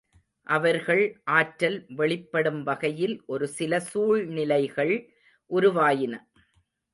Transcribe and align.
அவர்கள் 0.47 1.01
ஆற்றல் 1.31 1.85
வெளிப்படும் 1.89 2.63
வகையில் 2.63 3.23
ஒரு 3.25 3.47
சில 3.47 3.79
சூழ்நிலைகள் 3.79 4.95
உருவாயின. 5.51 6.13